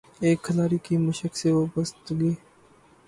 [0.23, 2.31] ایک کھلاڑی کی مشق سے وابستگی